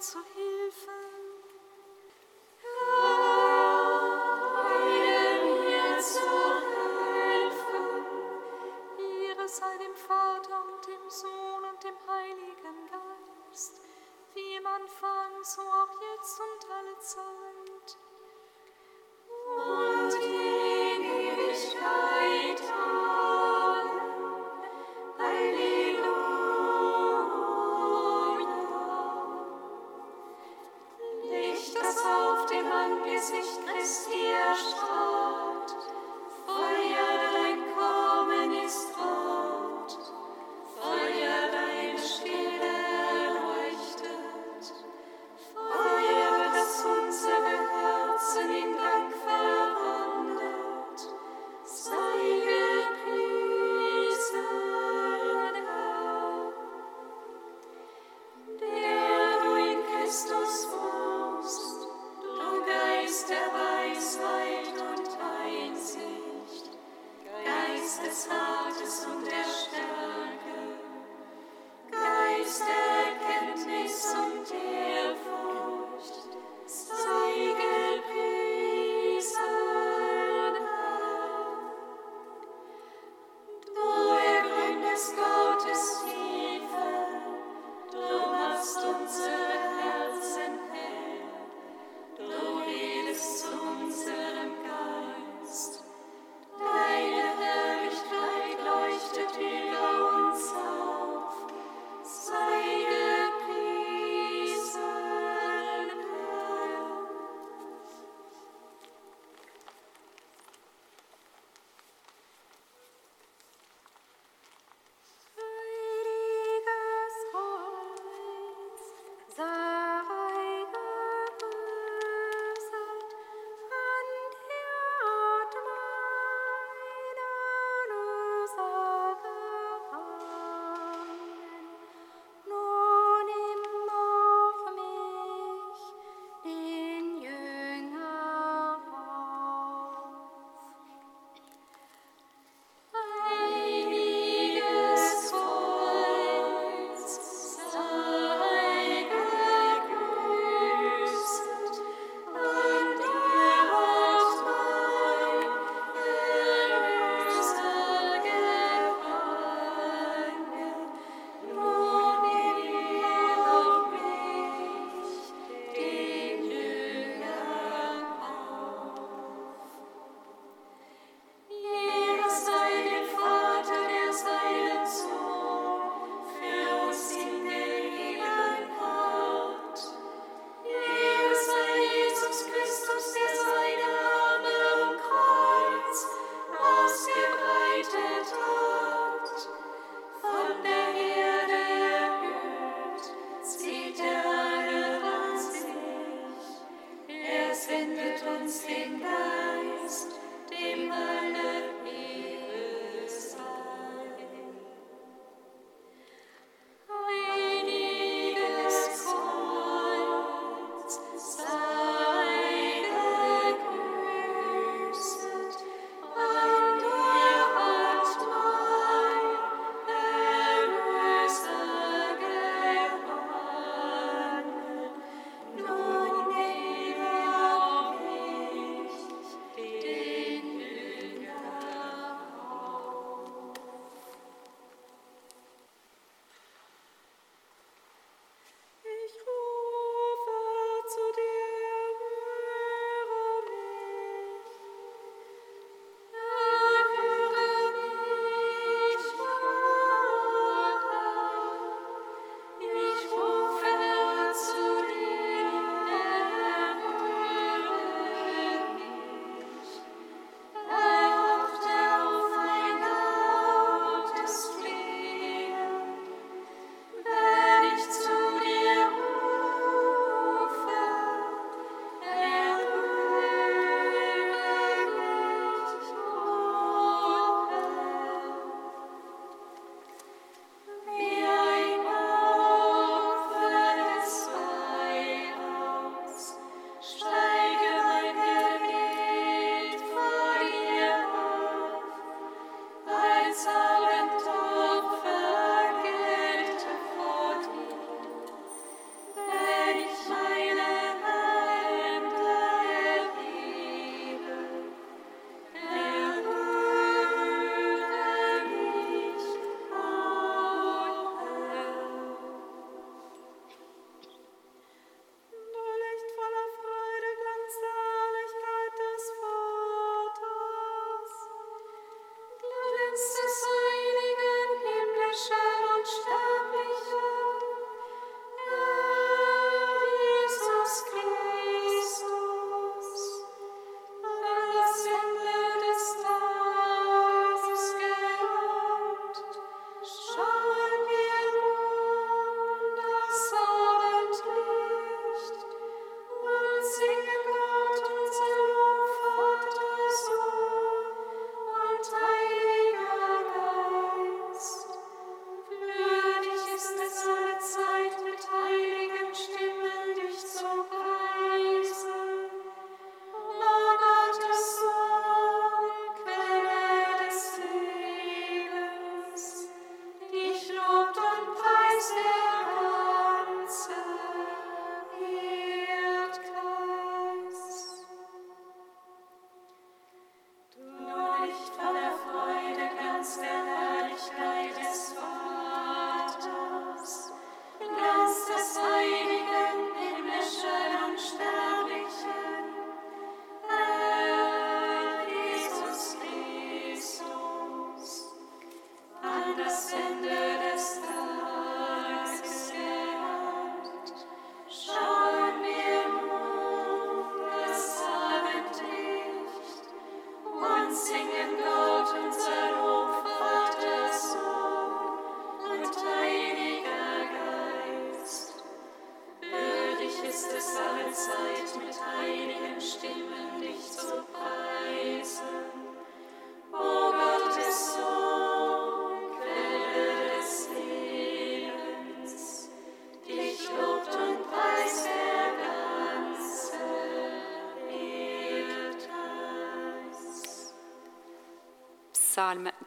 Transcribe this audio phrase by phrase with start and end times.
[0.00, 0.47] zu ihm.
[68.18, 69.37] Des Rates und der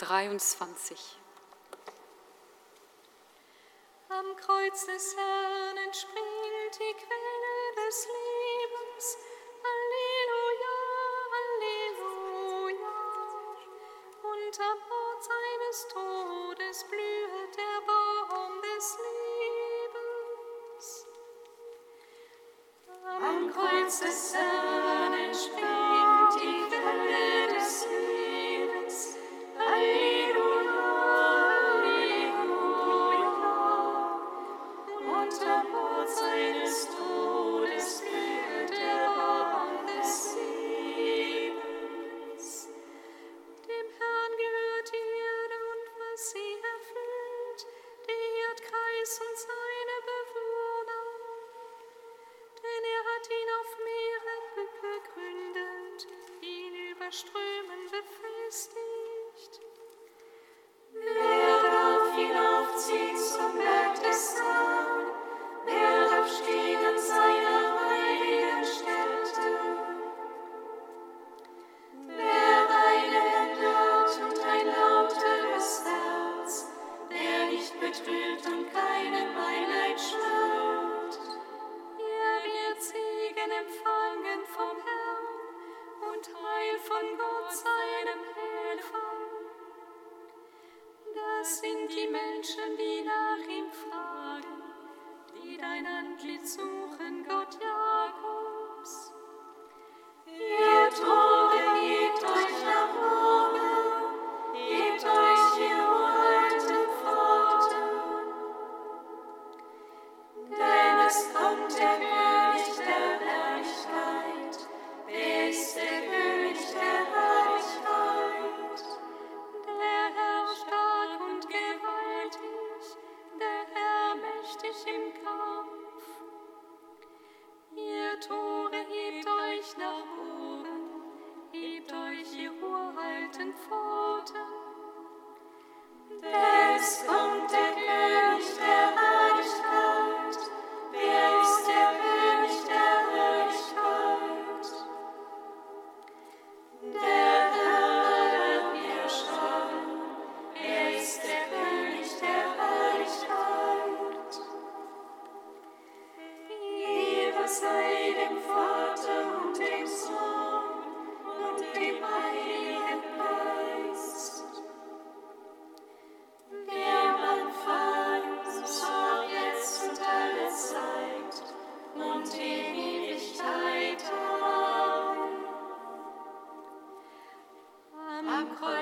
[0.02, 0.98] 23.
[4.10, 5.51] Am Kreuz des Herrn.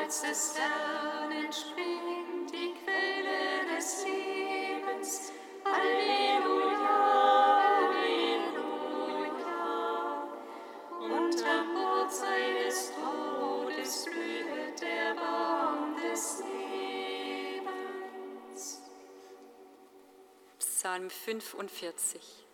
[0.10, 0.56] als es
[2.52, 5.32] die Quelle des Lebens.
[5.64, 6.98] Alleluia,
[7.78, 8.74] Alleluia.
[11.00, 11.76] Und am
[12.10, 16.40] seines Todes blüht der Baum des
[17.30, 18.64] Lebens.
[20.58, 22.49] Psalm 45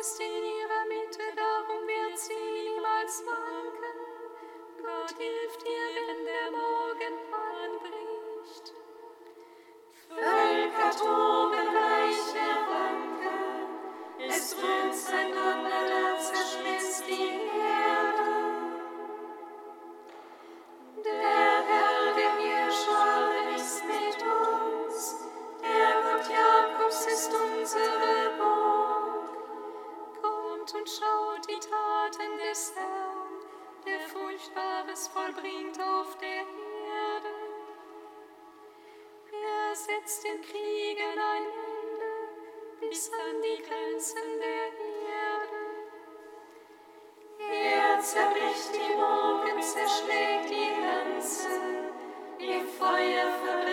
[0.00, 3.59] ist in ihrer Mitte, darum wird sie niemals fallen.
[53.00, 53.69] joy of the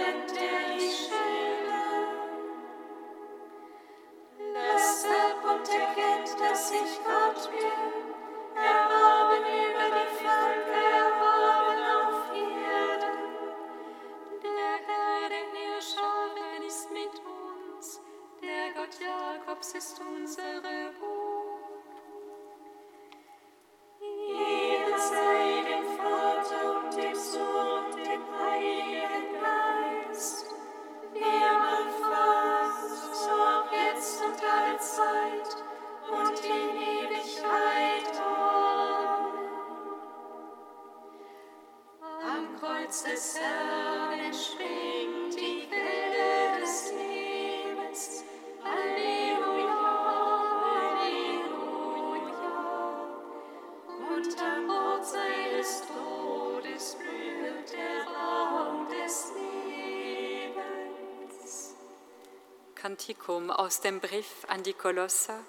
[63.28, 65.44] Dominikum aus dem Brief an die Kolosser,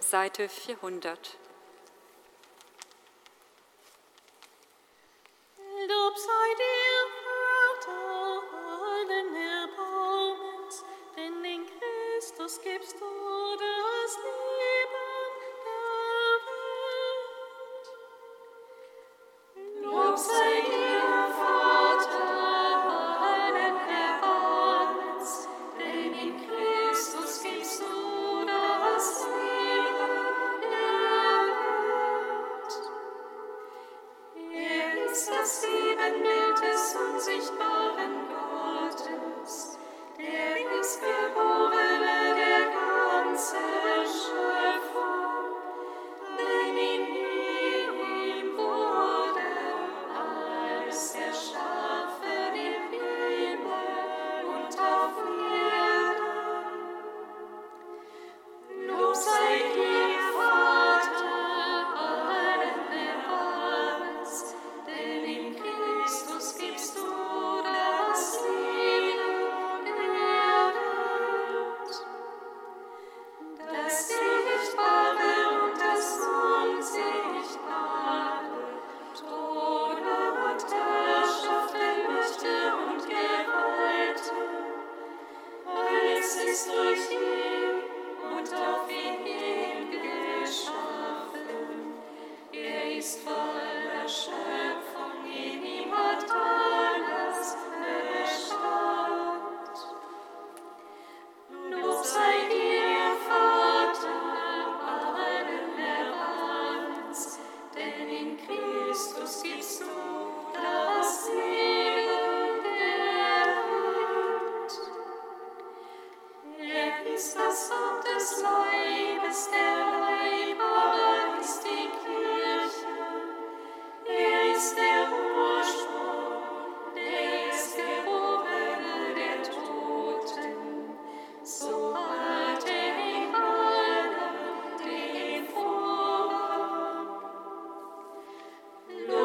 [0.00, 1.36] Seite 400.
[5.88, 8.42] Lob sei dir, Vater,
[8.86, 10.84] allen Erbarmens,
[11.16, 13.06] denn in Christus gibst du
[13.56, 14.47] das Leben.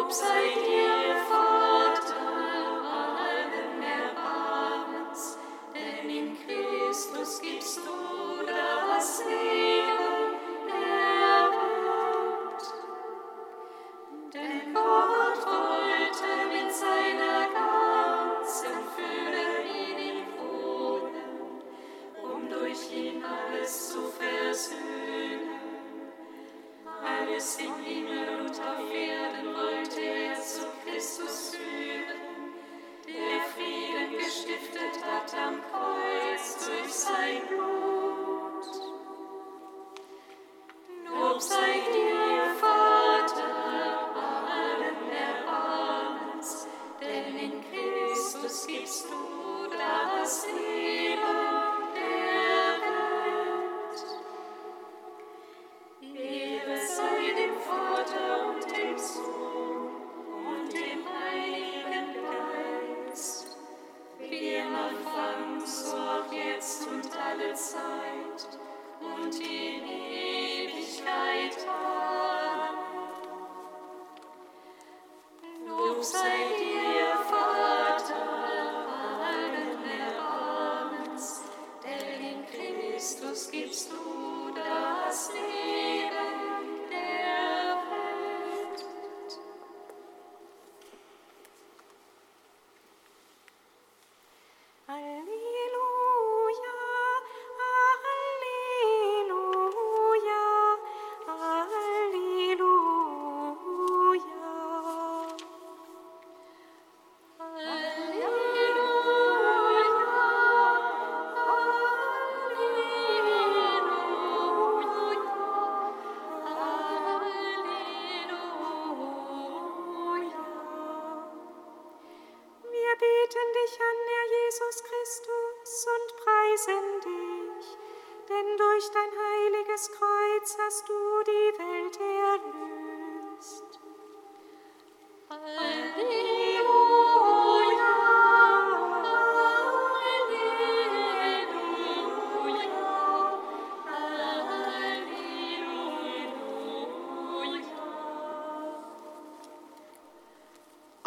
[0.04, 0.73] upside down.
[69.34, 69.73] Trinity.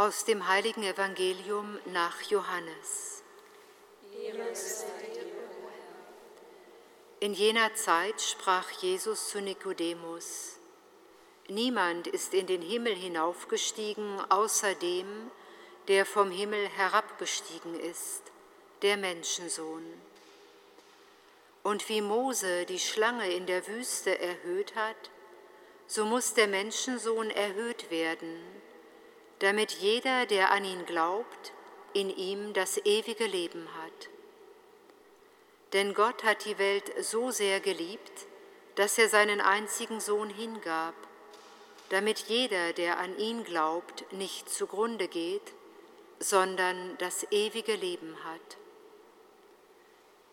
[0.07, 3.25] Aus dem heiligen Evangelium nach Johannes.
[7.19, 10.59] In jener Zeit sprach Jesus zu Nikodemus,
[11.49, 15.09] Niemand ist in den Himmel hinaufgestiegen, außer dem,
[15.88, 18.23] der vom Himmel herabgestiegen ist,
[18.83, 19.92] der Menschensohn.
[21.64, 25.11] Und wie Mose die Schlange in der Wüste erhöht hat,
[25.88, 28.57] so muss der Menschensohn erhöht werden,
[29.40, 31.53] damit jeder, der an ihn glaubt,
[31.92, 34.09] in ihm das ewige Leben hat.
[35.72, 38.27] Denn Gott hat die Welt so sehr geliebt,
[38.77, 40.94] dass er seinen einzigen Sohn hingab,
[41.88, 45.55] damit jeder, der an ihn glaubt, nicht zugrunde geht,
[46.18, 48.57] sondern das ewige Leben hat.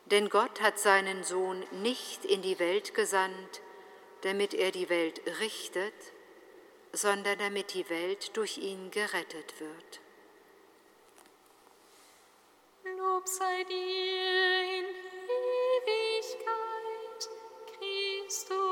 [0.06, 3.62] Denn Gott hat seinen Sohn nicht in die Welt gesandt,
[4.22, 5.94] damit er die Welt richtet,
[6.94, 10.00] sondern damit die Welt durch ihn gerettet wird.
[12.98, 14.86] Lob sei dir in
[15.82, 17.30] Ewigkeit,
[17.78, 18.63] Christus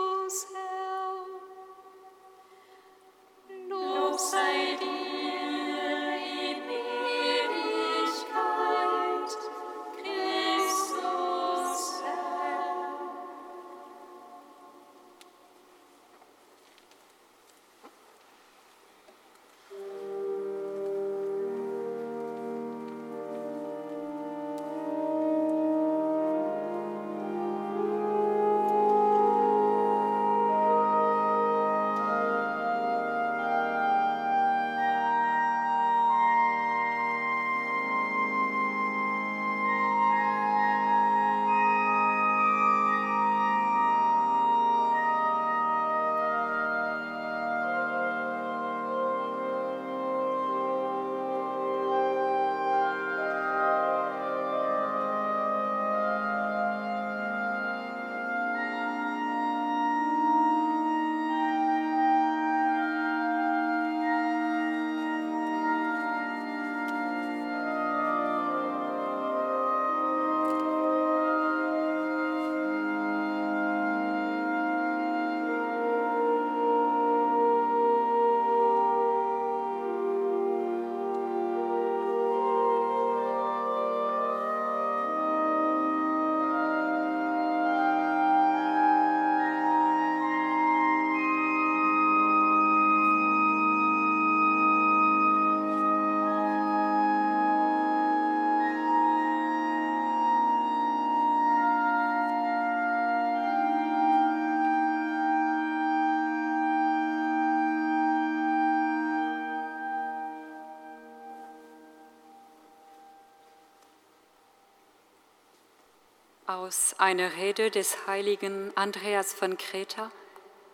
[116.51, 120.11] Aus einer Rede des heiligen Andreas von Kreta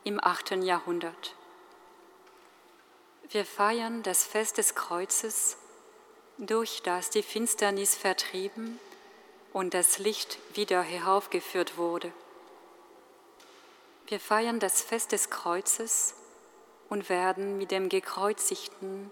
[0.03, 0.63] im 8.
[0.63, 1.35] Jahrhundert.
[3.29, 5.55] Wir feiern das Fest des Kreuzes,
[6.39, 8.79] durch das die Finsternis vertrieben
[9.53, 12.11] und das Licht wieder heraufgeführt wurde.
[14.07, 16.15] Wir feiern das Fest des Kreuzes
[16.89, 19.11] und werden mit dem Gekreuzigten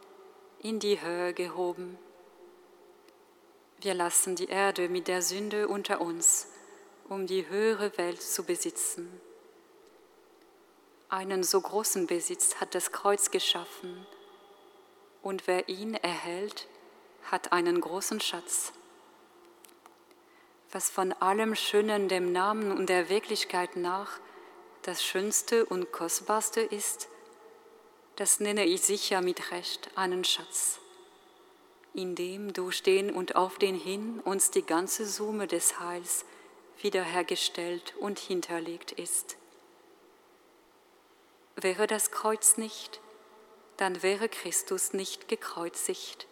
[0.63, 1.99] in die Höhe gehoben.
[3.81, 6.47] Wir lassen die Erde mit der Sünde unter uns,
[7.09, 9.21] um die höhere Welt zu besitzen.
[11.09, 14.05] Einen so großen Besitz hat das Kreuz geschaffen,
[15.21, 16.67] und wer ihn erhält,
[17.23, 18.73] hat einen großen Schatz.
[20.71, 24.19] Was von allem Schönen dem Namen und der Wirklichkeit nach
[24.83, 27.07] das Schönste und Kostbarste ist,
[28.17, 30.79] das nenne ich sicher mit Recht einen Schatz
[31.95, 36.25] in dem durch den und auf den hin uns die ganze Summe des Heils
[36.85, 39.37] wiederhergestellt und hinterlegt ist.
[41.55, 43.01] Wäre das Kreuz nicht,
[43.77, 46.27] dann wäre Christus nicht gekreuzigt.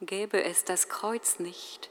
[0.00, 1.90] Gäbe es das Kreuz nicht,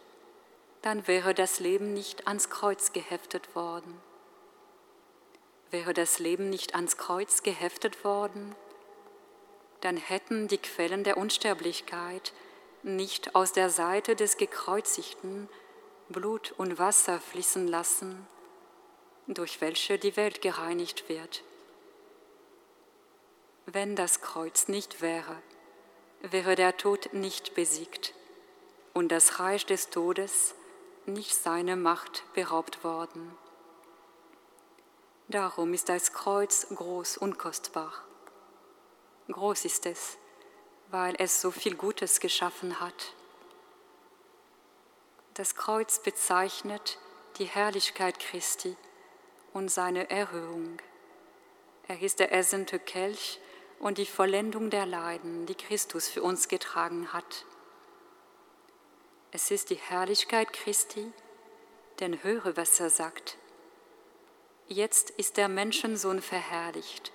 [0.82, 4.00] dann wäre das Leben nicht ans Kreuz geheftet worden.
[5.70, 8.56] Wäre das Leben nicht ans Kreuz geheftet worden,
[9.82, 12.32] dann hätten die Quellen der Unsterblichkeit
[12.84, 15.50] nicht aus der Seite des Gekreuzigten
[16.10, 18.26] Blut und Wasser fließen lassen,
[19.28, 21.44] durch welche die Welt gereinigt wird.
[23.66, 25.42] Wenn das Kreuz nicht wäre,
[26.22, 28.14] wäre der Tod nicht besiegt
[28.94, 30.56] und das Reich des Todes
[31.06, 33.38] nicht seine Macht beraubt worden.
[35.28, 37.92] Darum ist das Kreuz groß und kostbar.
[39.28, 40.18] Groß ist es,
[40.90, 43.14] weil es so viel Gutes geschaffen hat.
[45.38, 46.98] Das Kreuz bezeichnet
[47.38, 48.76] die Herrlichkeit Christi
[49.54, 50.80] und seine Erhöhung.
[51.88, 53.40] Er ist der ersehnte Kelch
[53.78, 57.46] und die Vollendung der Leiden, die Christus für uns getragen hat.
[59.30, 61.12] Es ist die Herrlichkeit Christi,
[62.00, 63.38] denn höre, was er sagt.
[64.68, 67.12] Jetzt ist der Menschensohn verherrlicht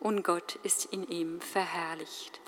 [0.00, 2.40] und Gott ist in ihm verherrlicht.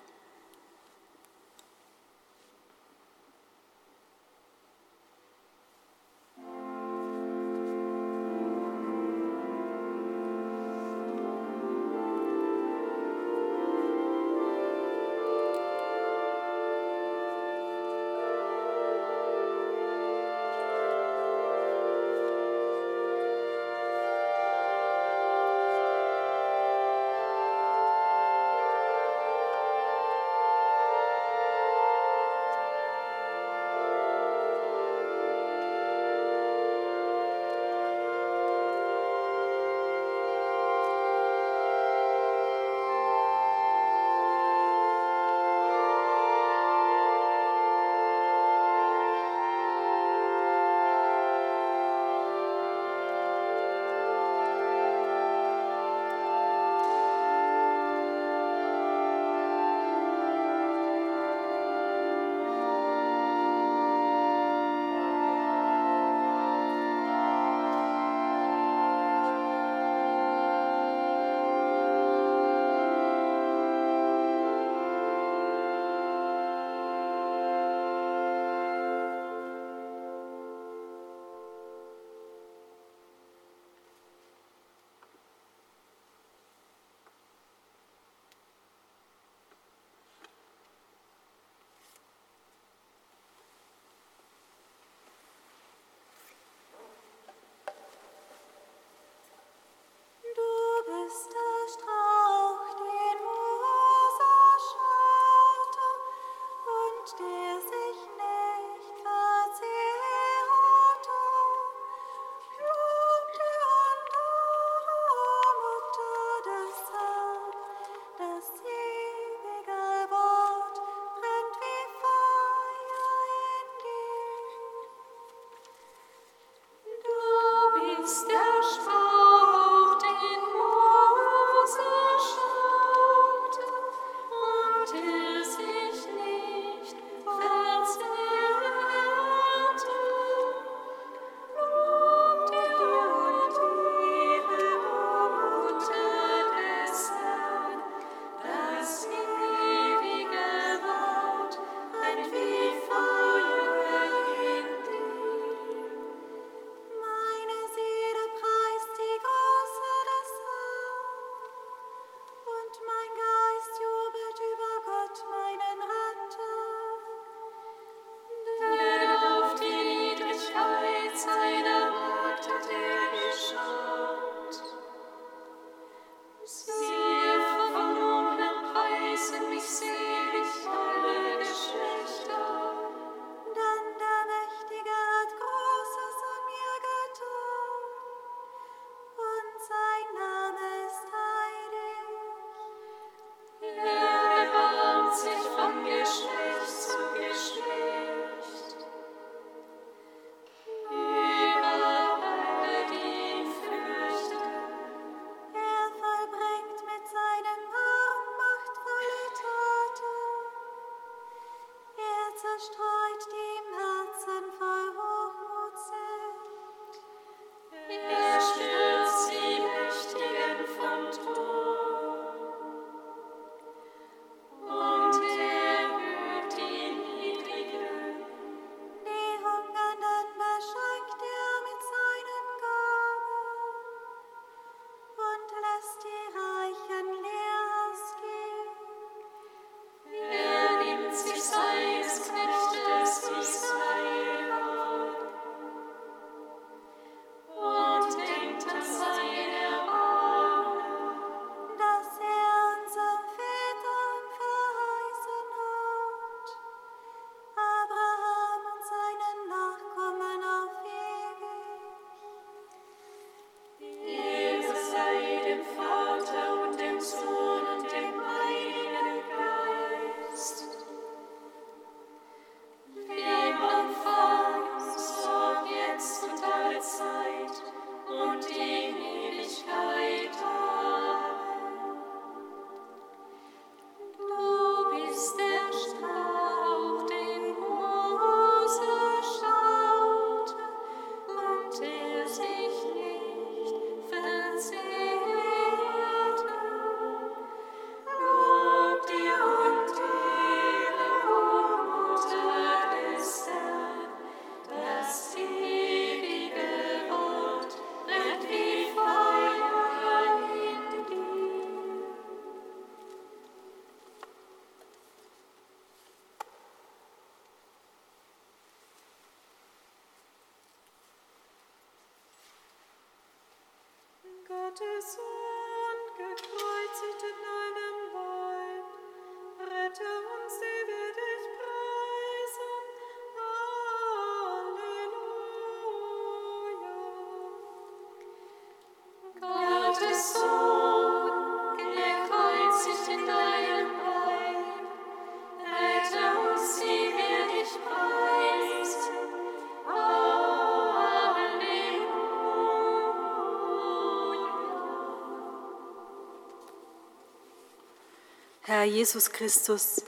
[358.64, 360.02] Herr Jesus Christus,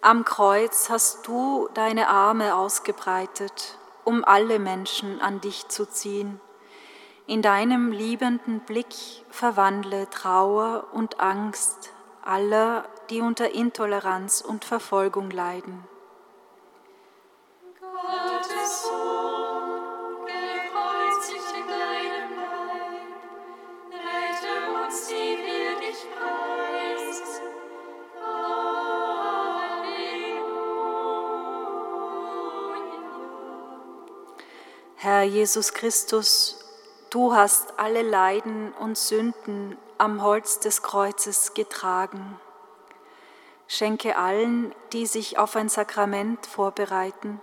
[0.00, 6.40] am Kreuz hast du deine Arme ausgebreitet, um alle Menschen an dich zu ziehen.
[7.28, 8.94] In deinem liebenden Blick
[9.30, 11.90] verwandle Trauer und Angst
[12.22, 15.82] aller, die unter Intoleranz und Verfolgung leiden.
[34.94, 36.55] Herr Jesus Christus,
[37.16, 42.38] du hast alle Leiden und Sünden am Holz des Kreuzes getragen.
[43.66, 47.40] Schenke allen, die sich auf ein Sakrament vorbereiten,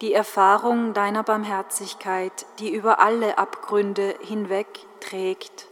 [0.00, 4.68] die Erfahrung deiner Barmherzigkeit, die über alle Abgründe hinweg
[5.00, 5.66] trägt,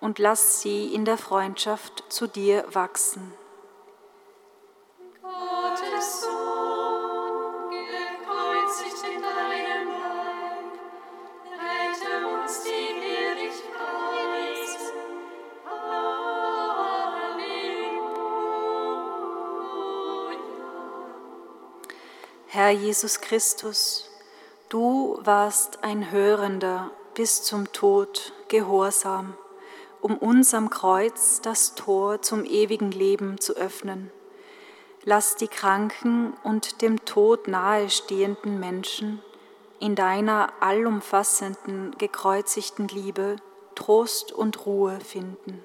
[0.00, 3.34] und lass sie in der Freundschaft zu dir wachsen.
[5.20, 6.39] Gottes Sohn.
[22.52, 24.10] Herr Jesus Christus,
[24.70, 29.34] du warst ein Hörender bis zum Tod gehorsam,
[30.00, 34.10] um uns am Kreuz das Tor zum ewigen Leben zu öffnen.
[35.04, 39.22] Lass die Kranken und dem Tod nahestehenden Menschen
[39.78, 43.36] in deiner allumfassenden, gekreuzigten Liebe
[43.76, 45.64] Trost und Ruhe finden.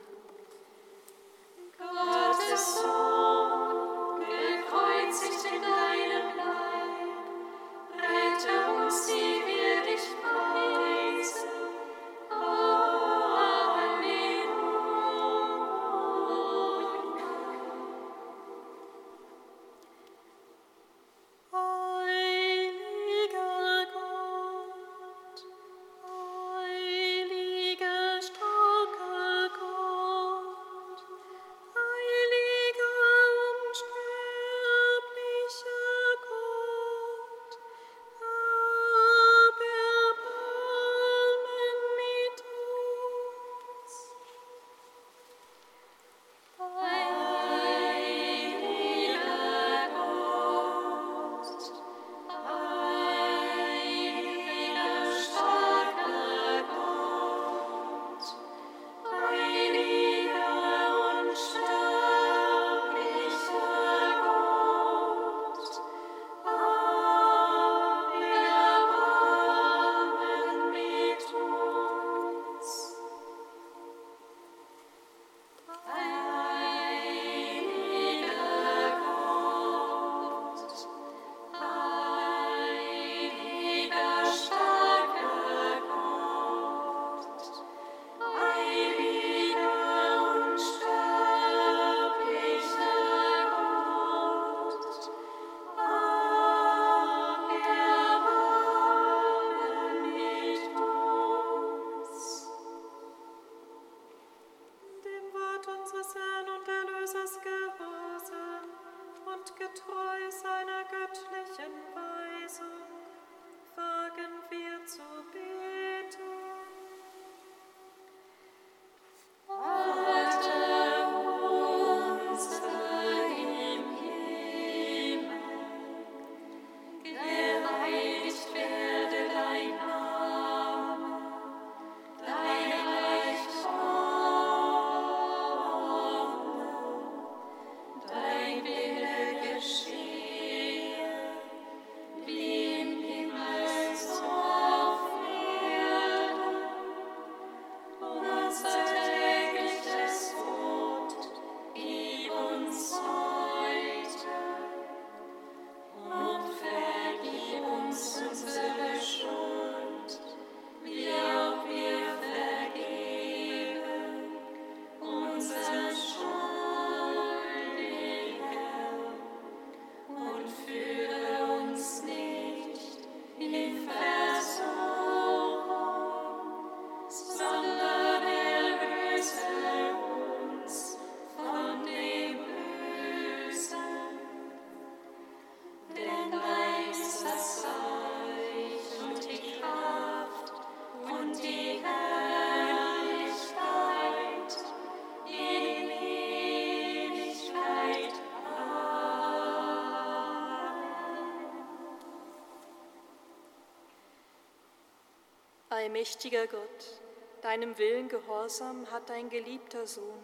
[205.95, 206.99] Allmächtiger Gott,
[207.41, 210.21] deinem Willen gehorsam hat dein geliebter Sohn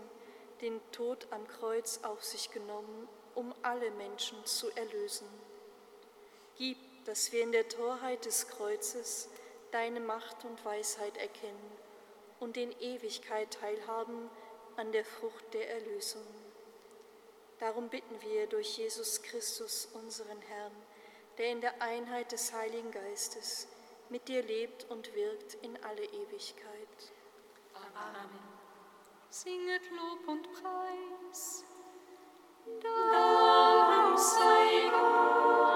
[0.60, 5.30] den Tod am Kreuz auf sich genommen, um alle Menschen zu erlösen.
[6.58, 9.30] Gib, dass wir in der Torheit des Kreuzes
[9.72, 11.72] deine Macht und Weisheit erkennen
[12.42, 14.30] und in Ewigkeit teilhaben
[14.76, 16.28] an der Frucht der Erlösung.
[17.60, 20.76] Darum bitten wir durch Jesus Christus, unseren Herrn,
[21.38, 23.70] der in der Einheit des Heiligen Geistes
[24.12, 27.14] mit dir lebt und wirkt in alle Ewigkeit.
[27.96, 28.30] Amen.
[29.30, 31.64] Singet Lob und Preis.
[32.82, 35.71] Dank sei Gott.